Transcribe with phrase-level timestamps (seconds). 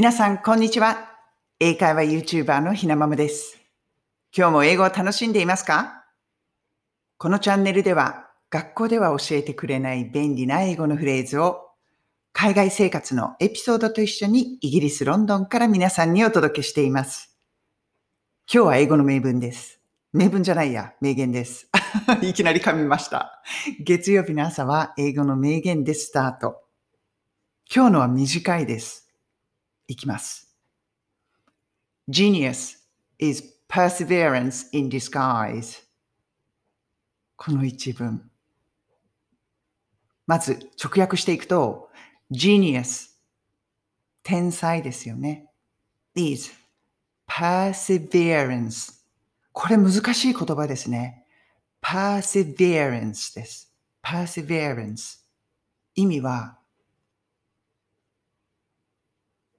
[0.00, 1.10] 皆さん、こんにちは。
[1.58, 3.58] 英会話 YouTuber のひなまむです。
[4.32, 6.04] 今日も英語を楽しんでいますか？
[7.16, 11.70] このチャンネルでは、学校では教えてくれない便利な英語のフレーズを、
[12.32, 17.36] 海外生活のエピソードと一緒にイギリス・ロンドンから皆さんにお届けしています。
[18.48, 19.80] 今日は英語の名文です。
[20.12, 21.68] 名文じゃないや、名言です。
[22.22, 23.42] いきなり噛みました。
[23.80, 26.62] 月曜日の朝は英語の名言でスタート。
[27.74, 29.07] 今日のは短いです。
[29.88, 30.54] いきます。
[32.08, 32.76] Genius
[33.18, 35.82] is perseverance in disguise.
[37.36, 38.30] この一文。
[40.26, 41.90] まず直訳していくと、
[42.30, 43.08] genius
[44.22, 45.50] 天才ですよね。
[46.14, 46.52] is
[47.26, 48.92] perseverance
[49.52, 51.24] これ難しい言葉ですね。
[51.82, 53.74] perseverance です。
[54.02, 55.18] perseverance
[55.94, 56.58] 意味は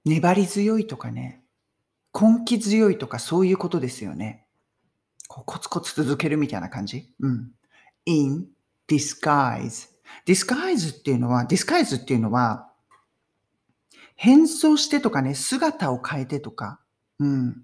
[0.04, 1.42] 粘り強いとかね、
[2.14, 4.46] 根気強いとかそういうことですよね。
[5.28, 7.12] こうコツコツ続けるみたいな感じ？
[7.20, 7.52] うん。
[8.06, 8.48] in
[8.88, 9.88] disguise。
[10.26, 12.68] disguise っていうのは、disguise っていうのは、
[14.16, 16.80] 変装してとかね、姿を変えてとか、
[17.18, 17.62] うん。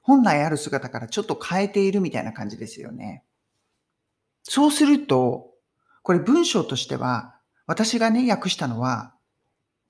[0.00, 3.24] 本来ある姿からちょっと変えているみたいな感じですよね。
[4.44, 5.50] そうすると、
[6.02, 7.34] これ文章としては、
[7.66, 9.14] 私がね、訳したのは、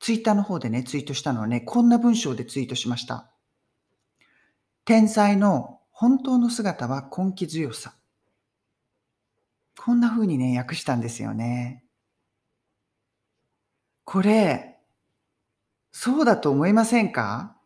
[0.00, 3.30] ツイッターの方でね、ツイートしたのはね、こんな文章でツイートしました。
[4.84, 7.94] 天才の本当の姿は根気強さ。
[9.78, 11.84] こんな風にね、訳したんですよね。
[14.04, 14.78] これ、
[15.92, 17.56] そうだと思いませんか？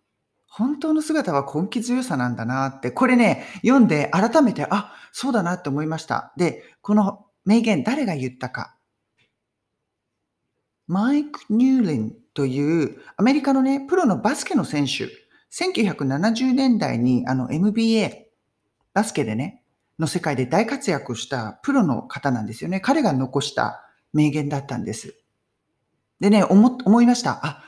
[0.47, 6.33] 本当の姿は根気強さなんだなって、これね、読んで改めて、あ、そうだなって思いました。
[6.37, 8.77] で、この名言誰が言ったか。
[10.87, 15.09] マイク・ニューレンというアメリカのね、プロのバスケの選手、
[15.53, 18.27] 1970年代にあの MBA、
[18.93, 19.63] バスケでね、
[19.99, 22.81] の世界で大活躍したプロの方なんですよね。
[22.81, 23.81] 彼が残した
[24.13, 25.15] 名言だったんです。
[26.21, 27.41] でね、思、思いました。
[27.45, 27.65] あ、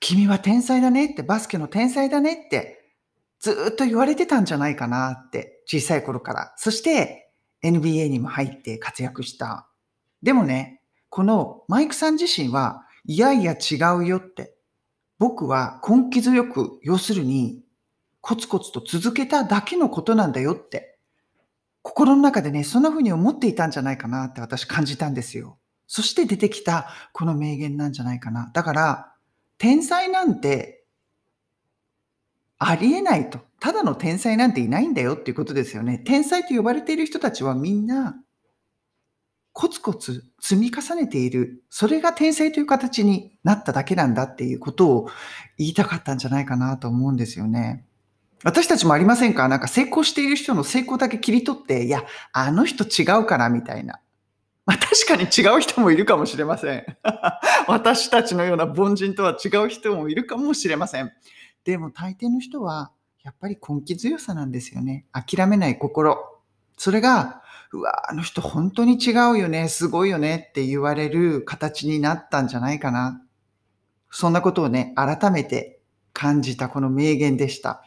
[0.00, 2.94] 君は天才だねって、バスケの天才だねって、
[3.38, 6.54] ずっと言われてたんじゃないかなって、小さい頃から。
[6.56, 7.30] そして、
[7.62, 9.68] NBA にも入って活躍した。
[10.22, 14.54] でもね、このマイクさん自身は、いやいや違うよって。
[15.18, 17.62] 僕は根気強く、要するに、
[18.20, 20.98] コツコツと続けただけのことなんだよって。
[21.82, 25.58] 心の中でね、そんな風に思っていたんじゃないかなって私感じたんですよ。
[25.86, 28.50] そして出てきたこの名言なんじゃないかな。
[28.52, 29.12] だから、
[29.58, 30.80] 天才なんて
[32.62, 33.40] ありえないと。
[33.58, 35.98] ただの天才なんていないんだよっていうことですよね。
[35.98, 38.22] 天才と呼ばれている人たちはみんな
[39.60, 41.62] コツコツ積み重ねている。
[41.68, 45.10] それが天才という形になっただけなんだっていうことを
[45.58, 47.84] 言いたかったんじゃないかなと思うんですよね。
[48.42, 49.48] 私たちもありませんか？
[49.48, 54.00] なんか成功している人の成功だけ切り取って、いや、あの人違うからみたいな。
[54.64, 56.86] まあ確かに違う人もいるかもしれません。
[57.68, 61.12] 私たちのような凡人とは違う人もいるかもしれません。
[61.64, 62.92] でも大抵の人は、
[63.24, 65.04] やっぱり根気強さなんですよね。
[65.12, 66.16] 諦めない心。
[66.78, 67.42] それが
[67.72, 73.22] うわ、あの人本当に違うよね、すごいよねって言われる形になったんじゃないかな。
[74.10, 75.80] そんなことをね、改めて
[76.12, 77.84] 感じたこの名言でした。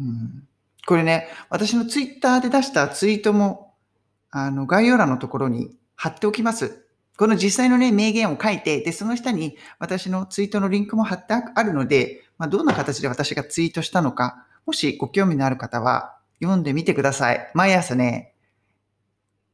[0.00, 0.48] うん、
[0.86, 3.74] これね、私のツイッターで出したツイートも、
[4.30, 6.84] あの、概要欄のところに貼っておきます。
[7.16, 17.50] この実際のね、名言を書いて、で、その下に私のツイートのリンクも貼ってあるので、まあ、どんな形で私がツイートしたのか、もしご興味のある方は読んでみてください。
[17.54, 18.31] 毎朝ね、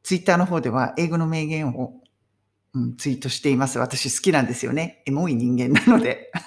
[0.03, 1.93] ツイッターの方では英語の名言を、
[2.73, 3.79] うん、ツイートしています。
[3.79, 5.03] 私好きなんですよね。
[5.05, 6.31] エモい人間なので。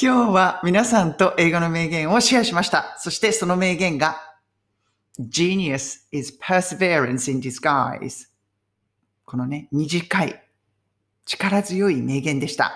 [0.00, 2.96] 今日は皆さんと英語の名言をシェアしました。
[2.98, 4.16] そしてその名言が
[5.18, 8.28] Genius is perseverance in disguise
[9.24, 10.42] このね、短い
[11.26, 12.72] 力強い名言でした。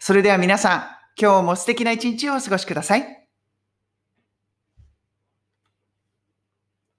[0.00, 0.82] それでは皆さん、
[1.20, 3.15] 今日も素敵な一日をお過ごしください。